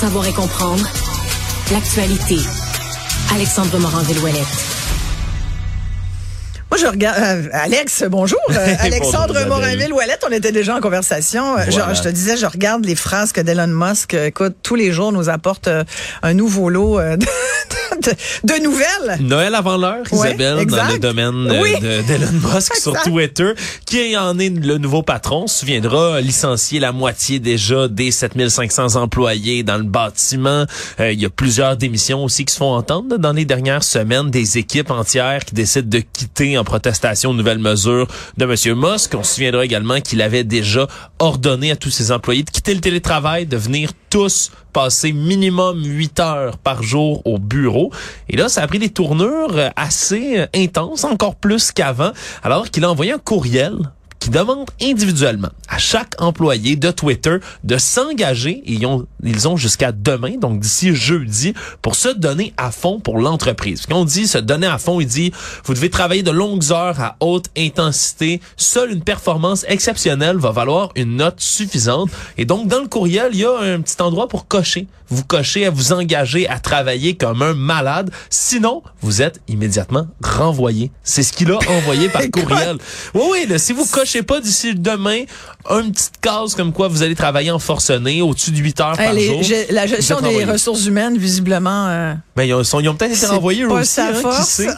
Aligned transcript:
savoir 0.00 0.26
et 0.26 0.32
comprendre 0.32 0.88
l'actualité. 1.70 2.38
Alexandre 3.34 3.78
Morand-Villouellette. 3.78 4.79
Moi, 6.70 6.78
je 6.78 6.86
regarde. 6.86 7.18
euh, 7.20 7.48
Alex, 7.52 8.04
bonjour. 8.08 8.38
Euh, 8.50 8.74
Alexandre. 8.78 9.34
Morinville-Ouellette, 9.48 10.24
on 10.28 10.32
était 10.32 10.52
déjà 10.52 10.76
en 10.76 10.80
conversation. 10.80 11.56
Euh, 11.58 11.64
Voilà. 11.68 11.92
je, 11.94 11.98
je 11.98 12.02
te 12.04 12.08
disais, 12.08 12.36
je 12.36 12.46
regarde 12.46 12.84
les 12.84 12.94
phrases 12.94 13.32
que 13.32 13.40
d'Elon 13.40 13.66
Musk, 13.66 14.14
euh, 14.14 14.26
écoute, 14.26 14.54
tous 14.62 14.76
les 14.76 14.92
jours 14.92 15.10
nous 15.10 15.28
apporte 15.28 15.66
euh, 15.66 15.82
un 16.22 16.32
nouveau 16.34 16.68
lot 16.70 16.98
de, 17.00 17.16
de- 17.16 18.54
de 18.54 18.62
nouvelles. 18.62 19.18
Noël 19.20 19.54
avant 19.56 19.76
l'heure, 19.76 20.04
Ouais, 20.12 20.28
Isabelle, 20.28 20.64
dans 20.66 20.88
le 20.88 20.98
domaine 20.98 21.58
Oui. 21.60 21.74
de- 21.80 22.02
d'Elon 22.02 22.32
Musk 22.54 22.76
sur. 22.76 22.92
Twitter, 23.02 23.52
qui 23.86 24.16
en 24.16 24.38
est 24.38 24.50
le 24.50 24.78
nouveau 24.78 25.02
patron, 25.02 25.46
se 25.48 25.60
souviendra, 25.60 26.20
licencier 26.20 26.78
la 26.80 26.92
moitié 26.92 27.38
déjà 27.40 27.88
des 27.88 28.10
7500 28.12 28.94
employés 28.96 29.62
dans 29.64 29.76
le 29.78 29.82
bâtiment. 29.84 30.66
Euh, 31.00 31.10
il 31.12 31.20
y 31.20 31.24
a 31.26 31.30
plusieurs 31.30 31.76
démissions 31.76 32.22
aussi 32.24 32.44
qui 32.44 32.52
se 32.54 32.58
font 32.58 32.74
entendre 32.74 33.16
dans 33.18 33.32
les 33.32 33.44
dernières 33.44 33.82
semaines, 33.82 34.30
des 34.30 34.58
équipes 34.58 34.90
entières 34.90 35.44
qui 35.44 35.54
décident 35.54 35.88
de 35.88 35.98
quitter 36.12 36.58
en 36.60 36.64
protestation 36.64 37.30
aux 37.30 37.34
nouvelles 37.34 37.58
mesures 37.58 38.06
de 38.36 38.44
M. 38.44 38.78
Musk. 38.78 39.14
On 39.14 39.22
se 39.22 39.34
souviendra 39.34 39.64
également 39.64 40.00
qu'il 40.00 40.22
avait 40.22 40.44
déjà 40.44 40.86
ordonné 41.18 41.70
à 41.70 41.76
tous 41.76 41.90
ses 41.90 42.12
employés 42.12 42.42
de 42.42 42.50
quitter 42.50 42.74
le 42.74 42.80
télétravail, 42.80 43.46
de 43.46 43.56
venir 43.56 43.90
tous 44.10 44.52
passer 44.72 45.12
minimum 45.12 45.82
8 45.84 46.20
heures 46.20 46.58
par 46.58 46.82
jour 46.82 47.22
au 47.24 47.38
bureau. 47.38 47.90
Et 48.28 48.36
là, 48.36 48.48
ça 48.48 48.62
a 48.62 48.66
pris 48.66 48.78
des 48.78 48.90
tournures 48.90 49.58
assez 49.74 50.46
intenses, 50.54 51.04
encore 51.04 51.34
plus 51.34 51.72
qu'avant, 51.72 52.12
alors 52.42 52.70
qu'il 52.70 52.84
a 52.84 52.90
envoyé 52.90 53.12
un 53.12 53.18
courriel 53.18 53.76
qui 54.20 54.28
demande 54.30 54.68
individuellement 54.80 55.48
à 55.68 55.78
chaque 55.78 56.14
employé 56.20 56.76
de 56.76 56.90
Twitter 56.90 57.38
de 57.64 57.78
s'engager. 57.78 58.62
Ils 58.66 58.84
ont, 58.86 59.06
ils 59.24 59.48
ont 59.48 59.56
jusqu'à 59.56 59.92
demain, 59.92 60.36
donc 60.36 60.60
d'ici 60.60 60.94
jeudi, 60.94 61.54
pour 61.80 61.94
se 61.94 62.08
donner 62.08 62.52
à 62.58 62.70
fond 62.70 63.00
pour 63.00 63.18
l'entreprise. 63.18 63.86
Quand 63.86 64.00
on 64.00 64.04
dit 64.04 64.28
se 64.28 64.38
donner 64.38 64.66
à 64.66 64.78
fond, 64.78 65.00
il 65.00 65.06
dit, 65.06 65.32
vous 65.64 65.74
devez 65.74 65.88
travailler 65.88 66.22
de 66.22 66.30
longues 66.30 66.70
heures 66.70 67.00
à 67.00 67.16
haute 67.20 67.46
intensité. 67.56 68.40
Seule 68.56 68.92
une 68.92 69.02
performance 69.02 69.64
exceptionnelle 69.68 70.36
va 70.36 70.50
valoir 70.50 70.90
une 70.96 71.16
note 71.16 71.40
suffisante. 71.40 72.10
Et 72.36 72.44
donc, 72.44 72.68
dans 72.68 72.80
le 72.80 72.88
courriel, 72.88 73.30
il 73.32 73.40
y 73.40 73.44
a 73.46 73.58
un 73.58 73.80
petit 73.80 74.00
endroit 74.02 74.28
pour 74.28 74.46
cocher. 74.46 74.86
Vous 75.08 75.24
cochez 75.24 75.66
à 75.66 75.70
vous 75.70 75.92
engager 75.92 76.48
à 76.48 76.60
travailler 76.60 77.16
comme 77.16 77.42
un 77.42 77.54
malade. 77.54 78.10
Sinon, 78.28 78.82
vous 79.00 79.22
êtes 79.22 79.40
immédiatement 79.48 80.06
renvoyé. 80.22 80.92
C'est 81.02 81.24
ce 81.24 81.32
qu'il 81.32 81.50
a 81.50 81.58
envoyé 81.68 82.08
par 82.08 82.22
courriel. 82.32 82.76
Oui, 83.14 83.22
oui, 83.30 83.46
là, 83.48 83.58
si 83.58 83.72
vous 83.72 83.86
cochez 83.86 84.09
pas 84.18 84.40
d'ici 84.40 84.74
demain, 84.74 85.24
une 85.70 85.92
petite 85.92 86.20
case 86.20 86.54
comme 86.54 86.72
quoi 86.72 86.88
vous 86.88 87.02
allez 87.02 87.14
travailler 87.14 87.50
en 87.50 87.58
forcené 87.58 88.20
au-dessus 88.22 88.50
de 88.50 88.56
8 88.58 88.80
heures 88.80 88.98
Hey, 89.00 89.06
par 89.06 89.14
les- 89.14 89.26
jour. 89.26 89.42
je- 89.42 89.72
la 89.74 89.86
gestion 89.86 90.20
des 90.20 90.44
ressources 90.44 90.84
humaines, 90.86 91.16
visiblement. 91.16 91.86
euh, 91.88 92.14
Ben, 92.40 92.44
ils 92.48 92.54
ont, 92.54 92.64
sont- 92.64 92.80
ils 92.80 92.88
ont 92.88 92.94
peut-être 92.94 93.14
été 93.16 93.26
renvoyés 93.26 93.64
eux 93.64 93.70
aussi, 93.70 94.00
hein, 94.00 94.12
qui 94.14 94.20
force. 94.22 94.48
sait? 94.48 94.68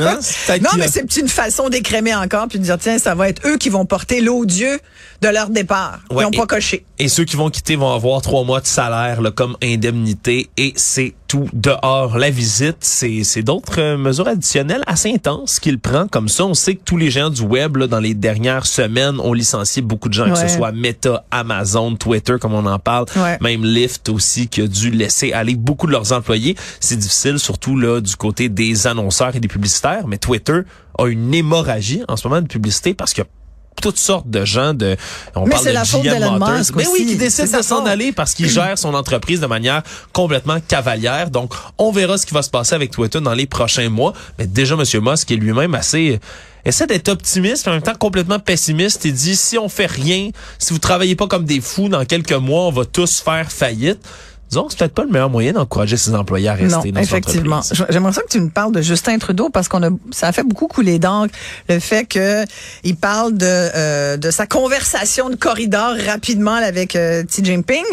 Hein? 0.00 0.18
Non, 0.60 0.68
mais 0.76 0.86
c'est 0.86 1.16
une 1.16 1.28
façon 1.28 1.70
d'écrémer 1.70 2.14
encore 2.14 2.46
puis 2.46 2.58
de 2.58 2.64
dire 2.64 2.76
tiens, 2.78 2.98
ça 2.98 3.14
va 3.14 3.30
être 3.30 3.40
eux 3.48 3.56
qui 3.56 3.70
vont 3.70 3.86
porter 3.86 4.20
l'odieux 4.20 4.78
de 5.22 5.28
leur 5.28 5.48
départ. 5.48 6.00
Ouais, 6.10 6.22
Ils 6.22 6.24
n'ont 6.26 6.30
pas 6.30 6.46
coché. 6.46 6.84
Et 6.98 7.08
ceux 7.08 7.24
qui 7.24 7.36
vont 7.36 7.48
quitter 7.48 7.74
vont 7.74 7.92
avoir 7.92 8.20
trois 8.20 8.44
mois 8.44 8.60
de 8.60 8.66
salaire 8.66 9.22
là, 9.22 9.30
comme 9.30 9.56
indemnité 9.62 10.50
et 10.58 10.74
c'est 10.76 11.14
tout 11.26 11.48
dehors. 11.54 12.18
La 12.18 12.28
visite, 12.30 12.76
c'est 12.80 13.24
c'est 13.24 13.42
d'autres 13.42 13.80
euh, 13.80 13.96
mesures 13.96 14.28
additionnelles 14.28 14.82
assez 14.86 15.10
intenses 15.12 15.58
qu'il 15.58 15.78
prend 15.78 16.06
comme 16.06 16.28
ça. 16.28 16.44
On 16.44 16.54
sait 16.54 16.74
que 16.74 16.82
tous 16.84 16.96
les 16.98 17.10
gens 17.10 17.30
du 17.30 17.42
web 17.42 17.76
là, 17.76 17.86
dans 17.86 18.00
les 18.00 18.14
dernières 18.14 18.66
semaines 18.66 19.18
ont 19.20 19.32
licencié 19.32 19.80
beaucoup 19.80 20.08
de 20.10 20.14
gens, 20.14 20.30
que 20.30 20.38
ce 20.38 20.48
soit 20.48 20.72
Meta, 20.72 21.24
Amazon, 21.30 21.96
Twitter 21.96 22.34
comme 22.40 22.52
on 22.54 22.66
en 22.66 22.78
parle, 22.78 23.06
Ouais. 23.16 23.38
même 23.40 23.64
Lyft 23.64 24.08
aussi 24.10 24.48
qui 24.48 24.60
a 24.62 24.66
dû 24.66 24.90
laisser 24.90 25.32
aller 25.32 25.54
beaucoup 25.54 25.86
de 25.86 25.92
leurs 25.92 26.12
employés. 26.12 26.56
C'est 26.78 26.97
difficile 26.98 27.38
surtout 27.38 27.76
là 27.76 28.00
du 28.00 28.16
côté 28.16 28.48
des 28.48 28.86
annonceurs 28.86 29.34
et 29.36 29.40
des 29.40 29.48
publicitaires, 29.48 30.06
mais 30.06 30.18
Twitter 30.18 30.60
a 30.98 31.06
une 31.06 31.32
hémorragie 31.32 32.02
en 32.08 32.16
ce 32.16 32.28
moment 32.28 32.42
de 32.42 32.46
publicité 32.46 32.94
parce 32.94 33.14
que 33.14 33.22
toutes 33.80 33.98
sortes 33.98 34.28
de 34.28 34.44
gens 34.44 34.74
de 34.74 34.96
on 35.34 35.44
Mais 35.44 35.50
parle 35.50 35.62
c'est 35.62 35.68
de 35.70 35.74
la 35.74 35.84
faute 35.84 36.02
GM 36.02 36.38
Motors. 36.38 36.76
Mais 36.76 36.86
oui 36.88 37.06
qui 37.06 37.16
décide 37.16 37.56
de 37.56 37.62
s'en 37.62 37.86
aller 37.86 38.12
parce 38.12 38.34
qu'il 38.34 38.48
gère 38.48 38.76
son 38.78 38.94
entreprise 38.94 39.40
de 39.40 39.46
manière 39.46 39.82
complètement 40.12 40.58
cavalière. 40.60 41.30
Donc 41.30 41.54
on 41.78 41.92
verra 41.92 42.18
ce 42.18 42.26
qui 42.26 42.34
va 42.34 42.42
se 42.42 42.50
passer 42.50 42.74
avec 42.74 42.90
Twitter 42.90 43.20
dans 43.20 43.34
les 43.34 43.46
prochains 43.46 43.88
mois. 43.88 44.12
Mais 44.38 44.46
déjà 44.46 44.76
monsieur 44.76 45.00
Musk 45.00 45.30
est 45.30 45.36
lui-même 45.36 45.74
assez 45.74 46.20
essaie 46.64 46.86
d'être 46.86 47.08
optimiste 47.08 47.66
mais 47.66 47.72
en 47.72 47.74
même 47.76 47.82
temps 47.82 47.94
complètement 47.94 48.40
pessimiste 48.40 49.04
il 49.04 49.14
dit 49.14 49.36
si 49.36 49.56
on 49.56 49.68
fait 49.68 49.86
rien 49.86 50.30
si 50.58 50.72
vous 50.72 50.80
travaillez 50.80 51.14
pas 51.14 51.26
comme 51.26 51.44
des 51.44 51.60
fous 51.60 51.88
dans 51.88 52.04
quelques 52.04 52.32
mois 52.32 52.64
on 52.64 52.72
va 52.72 52.84
tous 52.84 53.20
faire 53.20 53.50
faillite 53.50 54.00
disons 54.48 54.64
que 54.64 54.72
c'est 54.72 54.78
peut-être 54.78 54.94
pas 54.94 55.04
le 55.04 55.10
meilleur 55.10 55.30
moyen 55.30 55.52
d'encourager 55.52 55.96
ses 55.96 56.14
employés 56.14 56.48
à 56.48 56.54
rester 56.54 56.88
Non, 56.88 56.94
dans 56.94 57.00
effectivement. 57.00 57.60
J'aimerais 57.90 58.12
ça 58.12 58.22
que 58.22 58.28
tu 58.30 58.40
me 58.40 58.50
parles 58.50 58.72
de 58.72 58.80
Justin 58.82 59.18
Trudeau 59.18 59.48
parce 59.50 59.68
qu'on 59.68 59.82
a, 59.82 59.90
ça 60.10 60.28
a 60.28 60.32
fait 60.32 60.42
beaucoup 60.42 60.66
couler 60.68 60.98
d'encre 60.98 61.34
le 61.68 61.78
fait 61.80 62.04
que 62.06 62.44
il 62.84 62.96
parle 62.96 63.36
de 63.36 63.46
euh, 63.46 64.16
de 64.16 64.30
sa 64.30 64.46
conversation 64.46 65.30
de 65.30 65.36
corridor 65.36 65.94
rapidement 66.06 66.54
avec 66.54 66.96
euh, 66.96 67.22
Xi 67.24 67.44
Jinping 67.44 67.84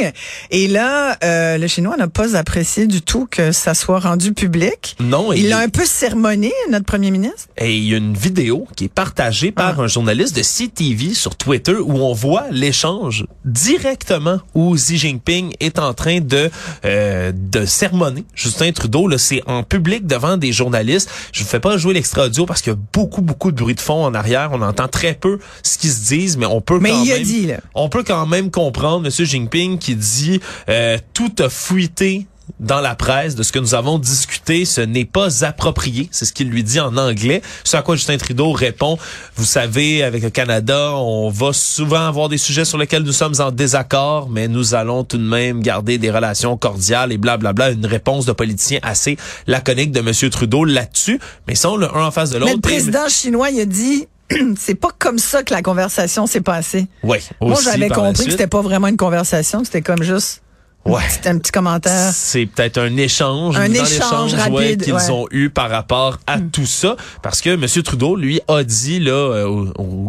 et 0.52 0.68
là 0.68 1.18
euh, 1.24 1.58
le 1.58 1.68
Chinois 1.68 1.98
n'a 1.98 2.08
pas 2.08 2.36
apprécié 2.36 2.88
du 2.88 3.02
tout 3.02 3.28
que 3.30 3.52
ça 3.52 3.74
soit 3.74 4.00
rendu 4.00 4.34
public. 4.34 4.96
non 5.00 5.34
Il 5.34 5.50
l'a 5.50 5.60
un 5.60 5.70
peu 5.70 5.86
sermonné 5.86 6.52
notre 6.72 6.86
premier 6.86 7.12
ministre. 7.12 7.48
Et 7.58 7.76
il 7.76 7.84
y 7.86 7.94
a 7.94 7.98
une 7.98 8.16
vidéo 8.16 8.68
qui 8.76 8.86
est 8.86 8.94
partagée 8.94 9.52
par 9.52 9.80
Ah. 9.80 9.84
un 9.84 9.88
journaliste 9.88 10.36
de 10.36 10.42
CTV 10.42 11.14
sur 11.14 11.36
Twitter 11.36 11.76
où 11.76 11.94
on 12.00 12.14
voit 12.14 12.46
l'échange 12.52 13.26
directement 13.44 14.40
où 14.54 14.76
Xi 14.76 14.98
Jinping 14.98 15.54
est 15.60 15.80
en 15.80 15.94
train 15.94 16.20
de 16.20 16.45
euh, 16.86 17.32
de 17.34 17.66
sermonner 17.66 18.26
Justin 18.34 18.72
Trudeau. 18.72 19.08
Là, 19.08 19.18
c'est 19.18 19.42
en 19.48 19.64
public 19.64 20.06
devant 20.08 20.38
des 20.38 20.52
journalistes. 20.52 21.10
Je 21.32 21.44
vous 21.44 21.50
fais 21.50 21.60
pas 21.60 21.78
jouer 21.78 21.94
l'extra 21.94 22.26
audio 22.26 22.46
parce 22.46 22.62
qu'il 22.62 22.74
y 22.74 22.76
a 22.76 22.80
beaucoup 22.94 23.22
beaucoup 23.22 23.52
de 23.52 23.58
bruit 23.58 23.76
de 23.76 23.82
fond 23.82 24.06
en 24.06 24.14
arrière. 24.14 24.50
On 24.54 24.62
entend 24.62 24.88
très 24.88 25.14
peu 25.14 25.40
ce 25.64 25.78
qu'ils 25.78 25.92
se 25.92 26.08
disent, 26.08 26.38
mais 26.38 26.46
on 26.46 26.62
peut 26.62 26.80
Mais 26.80 26.92
quand 26.92 27.04
il 27.04 27.12
a 27.12 27.16
même 27.16 27.24
dit 27.24 27.48
là. 27.48 27.58
on 27.74 27.90
peut 27.90 28.04
quand 28.04 28.26
même 28.26 28.52
comprendre 28.52 29.02
Monsieur 29.02 29.26
Jinping 29.26 29.78
qui 29.78 29.96
dit 29.96 30.40
euh, 30.70 30.98
tout 31.14 31.34
a 31.40 31.50
fuité 31.50 32.28
dans 32.60 32.80
la 32.80 32.96
presse 32.96 33.36
de 33.36 33.44
ce 33.44 33.52
que 33.52 33.60
nous 33.60 33.76
avons 33.76 34.00
discuté, 34.00 34.66
ce 34.66 34.82
n'est 34.82 35.06
pas 35.06 35.44
approprié. 35.44 36.08
C'est 36.12 36.26
ce 36.26 36.34
qu'il 36.34 36.50
lui 36.50 36.64
dit 36.64 36.80
en 36.80 36.96
anglais. 36.98 37.42
Ce 37.64 37.76
à 37.78 37.82
quoi 37.82 37.96
Justin 37.96 38.18
Trudeau 38.18 38.52
répond, 38.52 38.98
vous 39.36 39.46
savez, 39.46 40.04
avec 40.04 40.24
le 40.24 40.30
Canada, 40.30 40.94
on 40.96 41.30
va 41.30 41.52
souvent 41.54 42.08
avoir 42.08 42.30
des 42.30 42.38
sujets 42.38 42.66
sur 42.66 42.78
lesquels 42.78 43.04
nous 43.04 43.12
sommes 43.12 43.36
en 43.40 43.52
désaccord, 43.52 44.30
mais 44.30 44.48
nous 44.48 44.74
allons 44.74 45.04
tout 45.04 45.18
de 45.18 45.24
même 45.24 45.62
garder 45.62 45.98
des 45.98 46.12
relations 46.12 46.58
cordiales 46.58 47.12
et 47.12 47.18
blablabla. 47.18 47.72
Une 47.72 47.86
réponse 47.86 48.26
de 48.26 48.32
politicien 48.32 48.80
assez 48.84 49.18
laconique 49.48 49.92
de 49.92 50.02
Monsieur 50.02 50.30
Trudeau 50.30 50.64
là-dessus. 50.66 51.20
Mais 51.48 51.54
ils 51.54 51.58
sont 51.58 51.78
le 51.78 51.94
un 51.96 52.06
en 52.06 52.12
face 52.12 52.30
de 52.30 52.36
Mais 52.36 52.42
l'autre. 52.42 52.56
le 52.56 52.62
président 52.62 53.08
chinois 53.10 53.50
il 53.50 53.60
a 53.60 53.66
dit 53.66 54.08
c'est 54.58 54.76
pas 54.76 54.90
comme 54.98 55.20
ça 55.20 55.44
que 55.44 55.54
la 55.54 55.62
conversation 55.62 56.26
s'est 56.26 56.42
passée. 56.42 56.88
Oui, 57.04 57.18
Moi, 57.42 57.60
j'avais 57.64 57.90
compris 57.90 58.26
que 58.26 58.32
c'était 58.32 58.48
pas 58.48 58.62
vraiment 58.62 58.88
une 58.88 58.98
conversation, 58.98 59.64
c'était 59.64 59.82
comme 59.82 60.02
juste 60.02 60.42
Ouais. 60.86 61.02
C'était 61.10 61.30
un 61.30 61.40
petit 61.40 61.52
commentaire. 61.52 62.12
C'est 62.14 62.46
peut-être 62.46 62.78
un 62.78 62.96
échange, 62.98 63.58
Un 63.58 63.72
échange 63.72 63.90
l'échange, 63.90 64.34
ouais, 64.34 64.40
rapide, 64.40 64.84
qu'ils 64.84 64.94
ouais. 64.94 65.10
ont 65.10 65.28
eu 65.32 65.50
par 65.50 65.72
rapport 65.72 66.20
à 66.28 66.40
tout 66.40 66.68
ça, 66.68 66.96
parce 67.24 67.42
que 67.42 67.50
M. 67.50 67.66
Trudeau 67.84 68.16
lui 68.16 68.40
a 68.48 68.64
dit 68.64 69.00
là, 69.00 69.12
euh, 69.12 69.66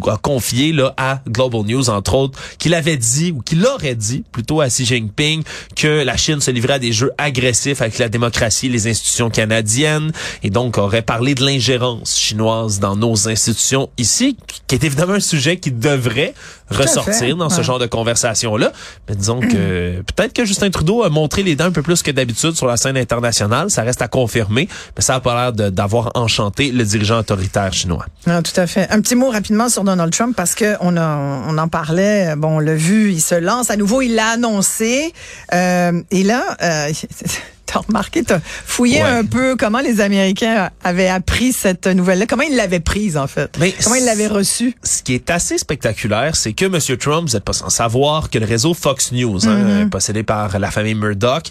a 0.06 0.18
confié 0.18 0.72
là 0.72 0.92
à 0.98 1.20
Global 1.26 1.62
News 1.62 1.88
entre 1.88 2.14
autres 2.14 2.38
qu'il 2.58 2.74
avait 2.74 2.98
dit 2.98 3.32
ou 3.32 3.40
qu'il 3.40 3.64
aurait 3.66 3.94
dit 3.94 4.22
plutôt 4.32 4.60
à 4.60 4.68
Xi 4.68 4.84
Jinping 4.84 5.42
que 5.74 6.04
la 6.04 6.18
Chine 6.18 6.42
se 6.42 6.50
livrait 6.50 6.74
à 6.74 6.78
des 6.78 6.92
jeux 6.92 7.12
agressifs 7.16 7.80
avec 7.80 7.96
la 7.98 8.10
démocratie, 8.10 8.66
et 8.66 8.70
les 8.70 8.86
institutions 8.86 9.30
canadiennes, 9.30 10.12
et 10.42 10.50
donc 10.50 10.76
aurait 10.76 11.02
parlé 11.02 11.34
de 11.34 11.44
l'ingérence 11.44 12.18
chinoise 12.18 12.80
dans 12.80 12.96
nos 12.96 13.28
institutions 13.28 13.88
ici, 13.96 14.36
qui 14.66 14.74
est 14.74 14.84
évidemment 14.84 15.14
un 15.14 15.20
sujet 15.20 15.56
qui 15.56 15.70
devrait 15.70 16.34
ressortir 16.70 17.36
dans 17.36 17.48
ce 17.48 17.62
genre 17.62 17.78
de 17.78 17.86
conversation 17.86 18.56
là. 18.56 18.72
Mais 19.08 19.16
disons 19.16 19.40
que 19.40 20.02
peut-être 20.16 20.32
que 20.32 20.44
Justin 20.44 20.65
Trudeau 20.70 21.02
a 21.02 21.08
montré 21.08 21.42
les 21.42 21.56
dents 21.56 21.66
un 21.66 21.72
peu 21.72 21.82
plus 21.82 22.02
que 22.02 22.10
d'habitude 22.10 22.52
sur 22.52 22.66
la 22.66 22.76
scène 22.76 22.96
internationale. 22.96 23.70
Ça 23.70 23.82
reste 23.82 24.02
à 24.02 24.08
confirmer, 24.08 24.68
mais 24.96 25.02
ça 25.02 25.16
a 25.16 25.20
pas 25.20 25.52
l'air 25.52 25.70
d'avoir 25.70 26.10
enchanté 26.14 26.70
le 26.70 26.84
dirigeant 26.84 27.18
autoritaire 27.18 27.72
chinois. 27.72 28.06
Tout 28.24 28.60
à 28.60 28.66
fait. 28.66 28.88
Un 28.90 29.00
petit 29.00 29.14
mot 29.14 29.30
rapidement 29.30 29.68
sur 29.68 29.84
Donald 29.84 30.12
Trump 30.12 30.34
parce 30.36 30.54
que 30.54 30.76
on 30.80 30.96
en 30.96 31.68
parlait. 31.68 32.34
Bon, 32.36 32.56
on 32.56 32.58
l'a 32.58 32.74
vu, 32.74 33.12
il 33.12 33.20
se 33.20 33.34
lance 33.34 33.70
à 33.70 33.76
nouveau, 33.76 34.02
il 34.02 34.14
l'a 34.14 34.30
annoncé. 34.30 35.12
Euh, 35.52 36.02
et 36.10 36.22
là, 36.22 36.56
euh, 36.62 36.92
T'as 37.66 37.80
remarqué, 37.80 38.22
t'as 38.22 38.38
fouillé 38.40 38.96
Ouais. 39.02 39.08
un 39.08 39.24
peu 39.24 39.56
comment 39.56 39.80
les 39.80 40.00
Américains 40.00 40.70
avaient 40.84 41.08
appris 41.08 41.52
cette 41.52 41.86
nouvelle-là, 41.86 42.26
comment 42.26 42.44
ils 42.44 42.54
l'avaient 42.56 42.80
prise 42.80 43.16
en 43.16 43.26
fait, 43.26 43.56
Mais 43.58 43.74
comment 43.82 43.96
ils 43.96 44.04
l'avaient 44.04 44.28
reçue? 44.28 44.74
ce 44.82 45.02
qui 45.02 45.14
est 45.14 45.30
assez 45.30 45.58
spectaculaire, 45.58 46.36
c'est 46.36 46.52
que 46.52 46.64
M. 46.66 46.78
Trump, 46.98 47.28
vous 47.28 47.34
n'êtes 47.34 47.44
pas 47.44 47.52
sans 47.52 47.68
savoir 47.70 48.30
que 48.30 48.38
le 48.38 48.46
réseau 48.46 48.72
Fox 48.72 49.10
News, 49.12 49.46
hein, 49.48 49.88
possédé 49.90 50.22
par 50.22 50.58
la 50.58 50.70
famille 50.70 50.94
Murdoch, 50.94 51.44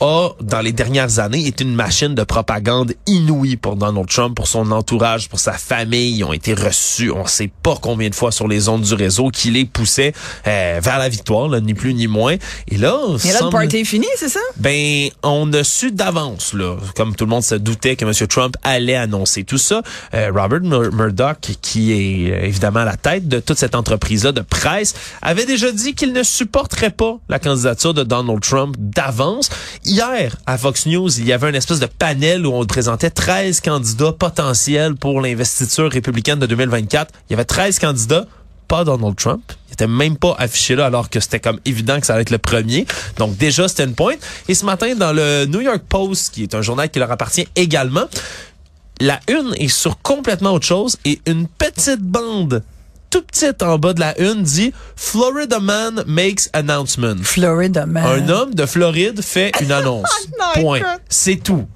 a, 0.00 0.28
dans 0.40 0.60
les 0.60 0.72
dernières 0.72 1.18
années, 1.20 1.46
été 1.46 1.64
une 1.64 1.74
machine 1.74 2.14
de 2.14 2.24
propagande 2.24 2.94
inouïe 3.06 3.56
pour 3.56 3.76
Donald 3.76 4.08
Trump, 4.08 4.34
pour 4.36 4.48
son 4.48 4.70
entourage, 4.72 5.28
pour 5.28 5.38
sa 5.38 5.52
famille. 5.52 6.16
Ils 6.18 6.24
ont 6.24 6.32
été 6.32 6.52
reçus, 6.54 7.10
on 7.10 7.26
sait 7.26 7.50
pas 7.62 7.76
combien 7.80 8.08
de 8.08 8.14
fois 8.14 8.32
sur 8.32 8.48
les 8.48 8.68
ondes 8.68 8.82
du 8.82 8.94
réseau, 8.94 9.28
qui 9.30 9.50
les 9.50 9.64
poussait 9.64 10.12
euh, 10.46 10.80
vers 10.82 10.98
la 10.98 11.08
victoire, 11.08 11.48
là, 11.48 11.60
ni 11.60 11.74
plus 11.74 11.94
ni 11.94 12.06
moins. 12.08 12.36
Et 12.68 12.76
là, 12.76 12.98
Et 13.24 13.28
là, 13.32 13.38
le 13.44 13.50
party 13.50 13.78
est 13.78 13.84
fini, 13.84 14.06
c'est 14.16 14.28
ça? 14.28 14.40
ben, 14.56 15.08
on 15.22 15.52
a 15.52 15.59
d'avance, 15.92 16.54
comme 16.96 17.14
tout 17.14 17.24
le 17.24 17.30
monde 17.30 17.42
se 17.42 17.54
doutait 17.54 17.96
que 17.96 18.04
M. 18.04 18.12
Trump 18.28 18.56
allait 18.62 18.96
annoncer 18.96 19.44
tout 19.44 19.58
ça. 19.58 19.82
Euh, 20.14 20.30
Robert 20.34 20.60
Mur- 20.62 20.92
Murdoch, 20.92 21.38
qui 21.60 21.92
est 21.92 22.32
euh, 22.32 22.44
évidemment 22.46 22.80
à 22.80 22.84
la 22.84 22.96
tête 22.96 23.28
de 23.28 23.40
toute 23.40 23.58
cette 23.58 23.74
entreprise-là 23.74 24.32
de 24.32 24.40
presse, 24.40 24.94
avait 25.22 25.46
déjà 25.46 25.70
dit 25.72 25.94
qu'il 25.94 26.12
ne 26.12 26.22
supporterait 26.22 26.90
pas 26.90 27.18
la 27.28 27.38
candidature 27.38 27.94
de 27.94 28.02
Donald 28.02 28.40
Trump 28.40 28.74
d'avance. 28.78 29.50
Hier, 29.84 30.36
à 30.46 30.58
Fox 30.58 30.86
News, 30.86 31.18
il 31.18 31.26
y 31.26 31.32
avait 31.32 31.48
une 31.50 31.54
espèce 31.56 31.80
de 31.80 31.86
panel 31.86 32.46
où 32.46 32.52
on 32.54 32.64
présentait 32.66 33.10
13 33.10 33.60
candidats 33.60 34.12
potentiels 34.12 34.94
pour 34.96 35.20
l'investiture 35.20 35.90
républicaine 35.90 36.38
de 36.38 36.46
2024. 36.46 37.12
Il 37.28 37.32
y 37.32 37.34
avait 37.34 37.44
13 37.44 37.78
candidats 37.78 38.26
pas 38.70 38.84
Donald 38.84 39.16
Trump. 39.16 39.42
Il 39.68 39.72
était 39.72 39.88
même 39.88 40.16
pas 40.16 40.36
affiché 40.38 40.76
là 40.76 40.86
alors 40.86 41.10
que 41.10 41.18
c'était 41.18 41.40
comme 41.40 41.58
évident 41.64 41.98
que 41.98 42.06
ça 42.06 42.12
allait 42.14 42.22
être 42.22 42.30
le 42.30 42.38
premier. 42.38 42.86
Donc 43.18 43.36
déjà, 43.36 43.66
c'était 43.66 43.82
une 43.82 43.96
pointe. 43.96 44.20
Et 44.48 44.54
ce 44.54 44.64
matin, 44.64 44.94
dans 44.94 45.12
le 45.12 45.46
New 45.46 45.60
York 45.60 45.82
Post, 45.88 46.32
qui 46.32 46.44
est 46.44 46.54
un 46.54 46.62
journal 46.62 46.88
qui 46.88 47.00
leur 47.00 47.10
appartient 47.10 47.48
également, 47.56 48.04
la 49.00 49.18
une 49.28 49.54
est 49.56 49.68
sur 49.68 50.00
complètement 50.02 50.52
autre 50.52 50.66
chose 50.66 50.96
et 51.04 51.20
une 51.26 51.48
petite 51.48 52.00
bande 52.00 52.62
tout 53.10 53.22
petite 53.22 53.60
en 53.64 53.76
bas 53.76 53.92
de 53.92 53.98
la 53.98 54.16
une 54.20 54.44
dit 54.44 54.72
Florida 54.94 55.58
man 55.58 56.04
makes 56.06 56.48
announcement. 56.52 57.16
Florida 57.24 57.84
man. 57.86 58.06
Un 58.06 58.28
homme 58.28 58.54
de 58.54 58.66
Floride 58.66 59.20
fait 59.20 59.50
une 59.60 59.72
annonce. 59.80 60.08
Non, 60.38 60.62
Point. 60.62 60.80
C'est 61.08 61.42
tout. 61.42 61.66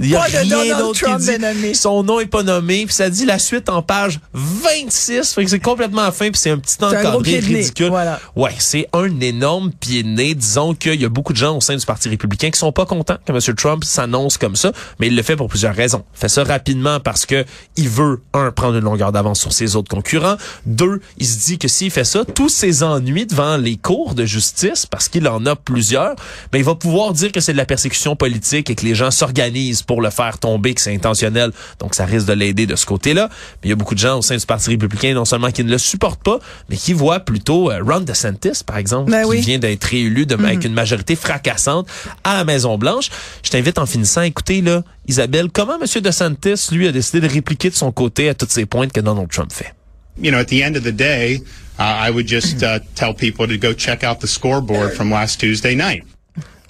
Il 0.00 0.08
y 0.08 0.16
a 0.16 0.20
Pas 0.20 0.28
de 0.30 0.54
rien 0.54 0.78
d'autre 0.78 1.04
qui 1.04 1.24
dit. 1.24 1.38
nommé. 1.38 1.74
Son 1.74 2.02
nom 2.02 2.20
est 2.20 2.26
pas 2.26 2.42
nommé. 2.42 2.86
Puis 2.86 2.94
ça 2.94 3.10
dit 3.10 3.24
la 3.24 3.38
suite 3.38 3.68
en 3.68 3.82
page 3.82 4.20
26. 4.32 5.34
Fait 5.34 5.44
que 5.44 5.50
c'est 5.50 5.60
complètement 5.60 6.10
fin. 6.12 6.30
Puis 6.30 6.40
c'est 6.40 6.50
un 6.50 6.58
petit 6.58 6.76
encadré 6.82 7.38
ridicule. 7.38 7.88
voilà. 7.88 8.20
Ouais, 8.36 8.54
c'est 8.58 8.88
un 8.92 9.20
énorme 9.20 9.72
pied 9.72 10.02
de 10.02 10.08
nez. 10.08 10.34
Disons 10.34 10.74
qu'il 10.74 11.00
y 11.00 11.04
a 11.04 11.08
beaucoup 11.08 11.32
de 11.32 11.38
gens 11.38 11.56
au 11.56 11.60
sein 11.60 11.76
du 11.76 11.84
Parti 11.84 12.08
républicain 12.08 12.50
qui 12.50 12.58
sont 12.58 12.72
pas 12.72 12.86
contents 12.86 13.16
que 13.24 13.32
M. 13.32 13.54
Trump 13.56 13.84
s'annonce 13.84 14.38
comme 14.38 14.56
ça. 14.56 14.72
Mais 15.00 15.08
il 15.08 15.16
le 15.16 15.22
fait 15.22 15.36
pour 15.36 15.48
plusieurs 15.48 15.74
raisons. 15.74 16.04
Il 16.16 16.20
fait 16.20 16.28
ça 16.28 16.44
rapidement 16.44 17.00
parce 17.00 17.26
que 17.26 17.44
il 17.76 17.88
veut, 17.88 18.20
un, 18.34 18.50
prendre 18.50 18.76
une 18.76 18.84
longueur 18.84 19.12
d'avance 19.12 19.40
sur 19.40 19.52
ses 19.52 19.76
autres 19.76 19.90
concurrents. 19.90 20.36
Deux, 20.66 21.00
il 21.18 21.26
se 21.26 21.38
dit 21.38 21.58
que 21.58 21.68
s'il 21.68 21.90
fait 21.90 22.04
ça, 22.04 22.24
tous 22.24 22.48
ses 22.48 22.82
ennuis 22.82 23.26
devant 23.26 23.56
les 23.56 23.76
cours 23.76 24.14
de 24.14 24.24
justice, 24.24 24.86
parce 24.86 25.08
qu'il 25.08 25.26
en 25.28 25.44
a 25.46 25.56
plusieurs, 25.56 26.14
ben, 26.52 26.58
il 26.58 26.64
va 26.64 26.74
pouvoir 26.74 27.12
dire 27.12 27.32
que 27.32 27.40
c'est 27.40 27.52
de 27.52 27.56
la 27.58 27.66
persécution 27.66 28.16
politique 28.16 28.70
et 28.70 28.74
que 28.74 28.84
les 28.84 28.94
gens 28.94 29.10
s'organisent 29.10 29.57
pour 29.86 30.00
le 30.02 30.10
faire 30.10 30.38
tomber, 30.38 30.74
que 30.74 30.80
c'est 30.80 30.94
intentionnel. 30.94 31.50
Donc, 31.78 31.94
ça 31.94 32.04
risque 32.04 32.26
de 32.26 32.32
l'aider 32.32 32.66
de 32.66 32.76
ce 32.76 32.86
côté-là. 32.86 33.28
Mais 33.30 33.68
il 33.68 33.70
y 33.70 33.72
a 33.72 33.76
beaucoup 33.76 33.94
de 33.94 34.00
gens 34.00 34.18
au 34.18 34.22
sein 34.22 34.36
du 34.36 34.46
Parti 34.46 34.70
républicain, 34.70 35.14
non 35.14 35.24
seulement 35.24 35.50
qui 35.50 35.64
ne 35.64 35.70
le 35.70 35.78
supportent 35.78 36.22
pas, 36.22 36.38
mais 36.68 36.76
qui 36.76 36.92
voient 36.92 37.20
plutôt 37.20 37.70
euh, 37.70 37.82
Ron 37.82 38.00
DeSantis, 38.00 38.62
par 38.64 38.78
exemple, 38.78 39.10
Ben 39.10 39.22
qui 39.22 39.30
oui. 39.30 39.40
vient 39.40 39.58
d'être 39.58 39.84
réélu 39.84 40.26
de, 40.26 40.34
avec 40.34 40.64
une 40.64 40.74
majorité 40.74 41.16
fracassante 41.16 41.88
à 42.24 42.34
la 42.34 42.44
Maison-Blanche. 42.44 43.10
Je 43.42 43.50
t'invite 43.50 43.78
en 43.78 43.86
finissant 43.86 44.22
à 44.22 44.26
écouter, 44.26 44.60
là, 44.62 44.82
Isabelle, 45.06 45.48
comment 45.52 45.78
M. 45.80 46.02
DeSantis, 46.02 46.68
lui, 46.72 46.86
a 46.88 46.92
décidé 46.92 47.20
de 47.20 47.32
répliquer 47.32 47.70
de 47.70 47.74
son 47.74 47.92
côté 47.92 48.28
à 48.28 48.34
toutes 48.34 48.50
ces 48.50 48.66
pointes 48.66 48.92
que 48.92 49.00
Donald 49.00 49.28
Trump 49.28 49.52
fait? 49.52 49.74
you 50.20 50.30
know, 50.30 50.38
at 50.38 50.48
the 50.48 50.62
end 50.62 50.76
of 50.76 50.84
the 50.84 50.92
day, 50.92 51.40
uh, 51.78 51.82
I 51.82 52.10
would 52.10 52.26
just 52.26 52.62
uh, 52.62 52.80
tell 52.94 53.14
people 53.14 53.46
to 53.46 53.56
go 53.56 53.72
check 53.72 54.02
out 54.02 54.20
the 54.20 54.26
scoreboard 54.26 54.92
from 54.94 55.10
last 55.10 55.40
Tuesday 55.40 55.74
night. 55.74 56.04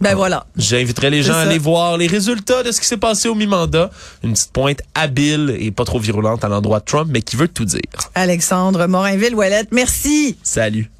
Ben 0.01 0.15
voilà. 0.15 0.47
J'inviterai 0.57 1.11
les 1.11 1.23
gens 1.23 1.35
à 1.35 1.39
aller 1.39 1.59
voir 1.59 1.97
les 1.97 2.07
résultats 2.07 2.63
de 2.63 2.71
ce 2.71 2.81
qui 2.81 2.87
s'est 2.87 2.97
passé 2.97 3.29
au 3.29 3.35
mi-mandat. 3.35 3.91
Une 4.23 4.33
petite 4.33 4.53
pointe 4.53 4.81
habile 4.95 5.57
et 5.59 5.71
pas 5.71 5.85
trop 5.85 5.99
virulente 5.99 6.45
à 6.45 6.49
l'endroit 6.49 6.81
de 6.81 6.85
Trump, 6.85 7.09
mais 7.11 7.23
qui 7.23 7.37
veut 7.37 7.49
tout 7.49 7.65
dire. 7.65 7.81
Alexandre 8.15 8.87
Morinville-Ouellette, 8.87 9.69
merci. 9.73 10.37
Salut. 10.43 10.91